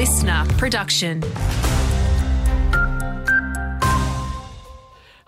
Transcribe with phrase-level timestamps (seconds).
[0.00, 1.20] listener production.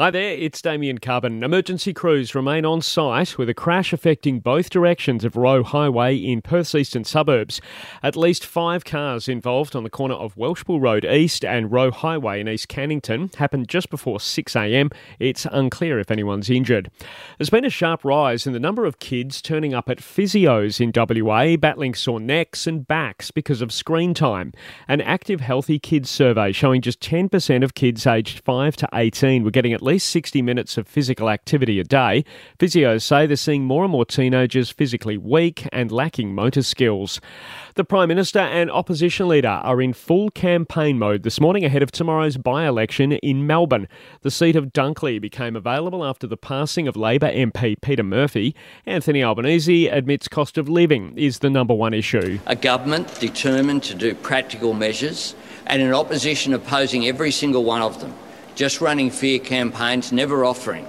[0.00, 1.44] Hi there, it's Damien Carbon.
[1.44, 6.40] Emergency crews remain on site with a crash affecting both directions of Roe Highway in
[6.40, 7.60] Perth's eastern suburbs.
[8.02, 12.40] At least five cars involved on the corner of Welshpool Road East and Roe Highway
[12.40, 14.90] in East Cannington happened just before 6am.
[15.18, 16.90] It's unclear if anyone's injured.
[17.36, 20.92] There's been a sharp rise in the number of kids turning up at physios in
[20.96, 24.54] WA battling sore necks and backs because of screen time.
[24.88, 29.50] An active healthy kids survey showing just 10% of kids aged 5 to 18 were
[29.50, 32.24] getting at least 60 minutes of physical activity a day.
[32.58, 37.20] Physios say they're seeing more and more teenagers physically weak and lacking motor skills.
[37.74, 41.92] The Prime Minister and opposition leader are in full campaign mode this morning ahead of
[41.92, 43.88] tomorrow's by election in Melbourne.
[44.22, 48.54] The seat of Dunkley became available after the passing of Labor MP Peta Murphy.
[48.86, 52.38] Anthony Albanese admits cost of living is the number one issue.
[52.46, 55.34] A government determined to do practical measures
[55.66, 58.12] and an opposition opposing every single one of them
[58.60, 60.86] just running fear campaigns, never offering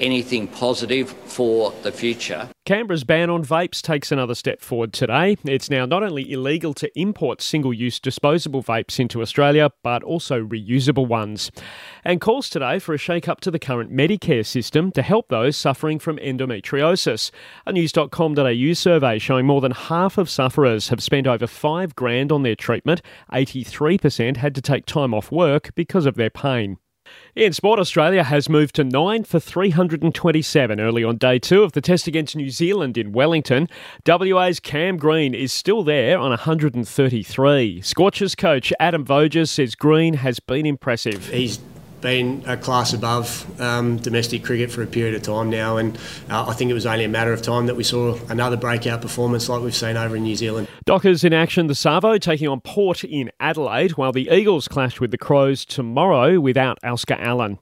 [0.00, 2.48] anything positive for the future.
[2.64, 5.36] Canberra's ban on vapes takes another step forward today.
[5.44, 10.42] It's now not only illegal to import single use disposable vapes into Australia, but also
[10.42, 11.50] reusable ones.
[12.04, 15.58] And calls today for a shake up to the current Medicare system to help those
[15.58, 17.30] suffering from endometriosis.
[17.66, 22.44] A news.com.au survey showing more than half of sufferers have spent over five grand on
[22.44, 23.02] their treatment.
[23.30, 26.78] 83% had to take time off work because of their pain.
[27.36, 31.80] In sport, Australia has moved to 9 for 327 early on day two of the
[31.80, 33.68] test against New Zealand in Wellington.
[34.06, 37.80] WA's Cam Green is still there on 133.
[37.82, 41.28] Scorchers coach Adam Voges says Green has been impressive.
[41.28, 41.60] He's
[42.00, 45.96] been a class above um, domestic cricket for a period of time now, and
[46.28, 49.02] uh, I think it was only a matter of time that we saw another breakout
[49.02, 50.68] performance like we've seen over in New Zealand.
[50.84, 55.10] Dockers in action, the Savo taking on Port in Adelaide, while the Eagles clash with
[55.10, 57.58] the Crows tomorrow without Oscar Allen.